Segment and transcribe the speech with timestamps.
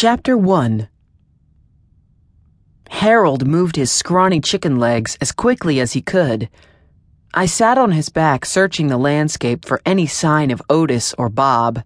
[0.00, 0.88] Chapter 1
[2.88, 6.48] Harold moved his scrawny chicken legs as quickly as he could.
[7.34, 11.82] I sat on his back searching the landscape for any sign of Otis or Bob.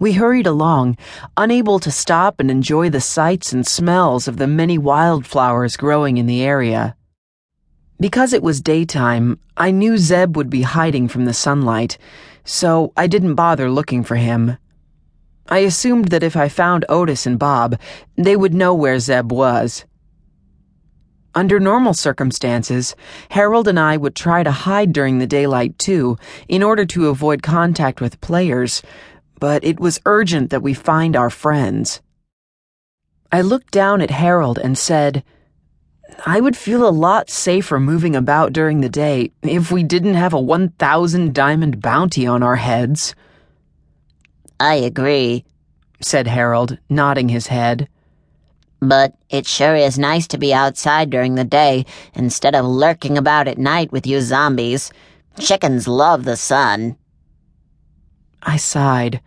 [0.00, 0.98] We hurried along,
[1.36, 6.26] unable to stop and enjoy the sights and smells of the many wildflowers growing in
[6.26, 6.96] the area.
[8.00, 11.98] Because it was daytime, I knew Zeb would be hiding from the sunlight,
[12.44, 14.56] so I didn't bother looking for him.
[15.48, 17.78] I assumed that if I found Otis and Bob,
[18.16, 19.84] they would know where Zeb was.
[21.34, 22.94] Under normal circumstances,
[23.30, 27.42] Harold and I would try to hide during the daylight too, in order to avoid
[27.42, 28.82] contact with players,
[29.40, 32.02] but it was urgent that we find our friends.
[33.32, 35.24] I looked down at Harold and said,
[36.26, 40.34] I would feel a lot safer moving about during the day if we didn't have
[40.34, 43.14] a 1,000 diamond bounty on our heads.
[44.62, 45.44] I agree,
[46.00, 47.88] said Harold, nodding his head.
[48.78, 53.48] But it sure is nice to be outside during the day instead of lurking about
[53.48, 54.92] at night with you zombies.
[55.36, 56.96] Chickens love the sun.
[58.40, 59.20] I sighed.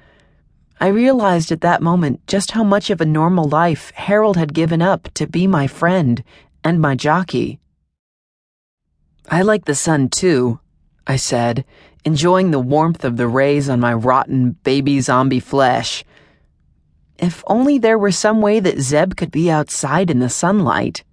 [0.79, 4.81] I realized at that moment just how much of a normal life Harold had given
[4.81, 6.23] up to be my friend
[6.63, 7.59] and my jockey.
[9.29, 10.61] I like the sun too,
[11.07, 11.65] I said,
[12.03, 16.03] enjoying the warmth of the rays on my rotten baby zombie flesh.
[17.17, 21.03] If only there were some way that Zeb could be outside in the sunlight.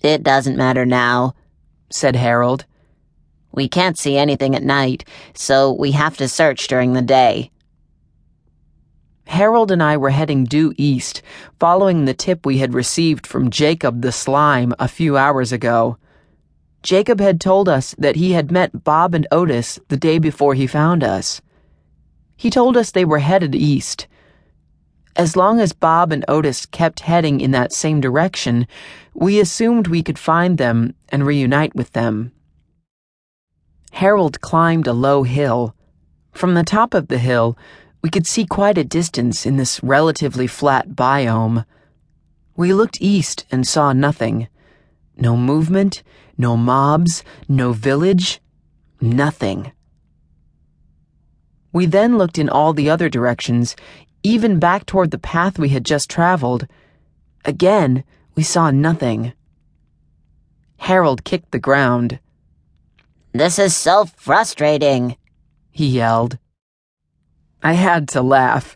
[0.00, 1.34] It doesn't matter now,
[1.90, 2.64] said Harold.
[3.52, 7.50] We can't see anything at night, so we have to search during the day.
[9.26, 11.22] Harold and I were heading due east,
[11.58, 15.98] following the tip we had received from Jacob the Slime a few hours ago.
[16.82, 20.66] Jacob had told us that he had met Bob and Otis the day before he
[20.66, 21.40] found us.
[22.36, 24.06] He told us they were headed east.
[25.14, 28.66] As long as Bob and Otis kept heading in that same direction,
[29.12, 32.32] we assumed we could find them and reunite with them.
[33.92, 35.74] Harold climbed a low hill.
[36.32, 37.58] From the top of the hill,
[38.02, 41.66] we could see quite a distance in this relatively flat biome.
[42.56, 44.48] We looked east and saw nothing.
[45.20, 46.02] No movement,
[46.38, 48.40] no mobs, no village,
[49.02, 49.70] nothing.
[51.72, 53.76] We then looked in all the other directions,
[54.22, 56.66] even back toward the path we had just traveled.
[57.44, 58.02] Again,
[58.34, 59.34] we saw nothing.
[60.78, 62.18] Harold kicked the ground.
[63.32, 65.16] This is so frustrating,
[65.70, 66.38] he yelled.
[67.62, 68.74] I had to laugh.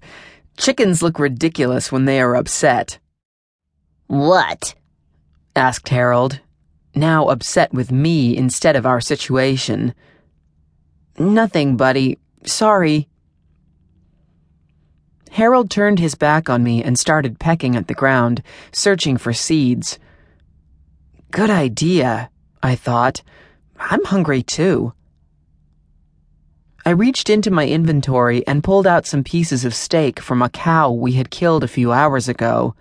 [0.58, 2.98] Chickens look ridiculous when they are upset.
[4.06, 4.74] What?
[5.56, 6.40] Asked Harold,
[6.94, 9.94] now upset with me instead of our situation.
[11.18, 12.18] Nothing, buddy.
[12.44, 13.08] Sorry.
[15.30, 18.42] Harold turned his back on me and started pecking at the ground,
[18.72, 19.98] searching for seeds.
[21.30, 22.30] Good idea,
[22.62, 23.22] I thought.
[23.78, 24.92] I'm hungry too.
[26.86, 30.90] I reached into my inventory and pulled out some pieces of steak from a cow
[30.90, 32.74] we had killed a few hours ago.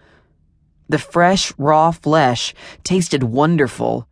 [0.94, 4.08] The fresh, raw flesh tasted wonderful.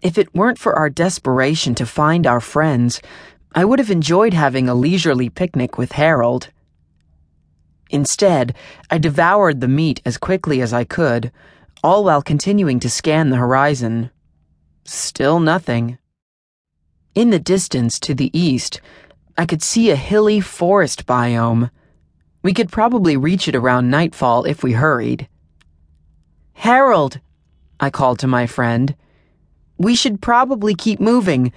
[0.00, 3.02] If it weren't for our desperation to find our friends,
[3.54, 6.48] I would have enjoyed having a leisurely picnic with Harold.
[7.90, 8.54] Instead,
[8.90, 11.30] I devoured the meat as quickly as I could,
[11.84, 14.10] all while continuing to scan the horizon.
[14.84, 15.98] Still nothing.
[17.14, 18.80] In the distance to the east,
[19.36, 21.70] I could see a hilly forest biome.
[22.42, 25.28] We could probably reach it around nightfall if we hurried.
[26.54, 27.20] Harold,
[27.80, 28.94] I called to my friend.
[29.78, 31.52] We should probably keep moving.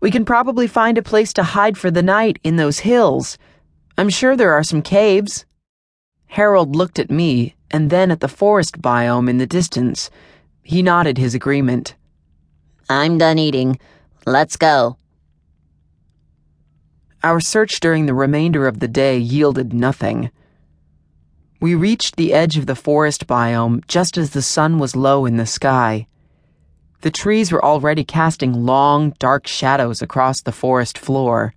[0.00, 3.38] We can probably find a place to hide for the night in those hills.
[3.96, 5.46] I'm sure there are some caves.
[6.26, 10.10] Harold looked at me and then at the forest biome in the distance.
[10.62, 11.94] He nodded his agreement.
[12.88, 13.78] I'm done eating.
[14.26, 14.96] Let's go.
[17.22, 20.30] Our search during the remainder of the day yielded nothing.
[21.60, 25.36] We reached the edge of the forest biome just as the sun was low in
[25.36, 26.06] the sky.
[27.02, 31.54] The trees were already casting long, dark shadows across the forest floor.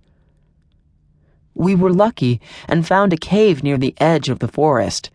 [1.54, 5.10] We were lucky and found a cave near the edge of the forest.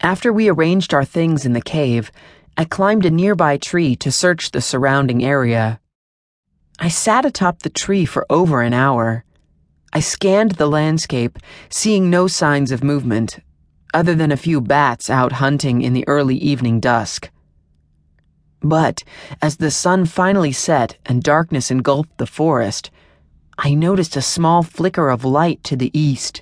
[0.00, 2.10] After we arranged our things in the cave,
[2.56, 5.80] I climbed a nearby tree to search the surrounding area.
[6.80, 9.24] I sat atop the tree for over an hour.
[9.92, 11.38] I scanned the landscape,
[11.68, 13.38] seeing no signs of movement,
[13.92, 17.30] other than a few bats out hunting in the early evening dusk.
[18.62, 19.04] But
[19.42, 22.90] as the sun finally set and darkness engulfed the forest,
[23.58, 26.40] I noticed a small flicker of light to the east.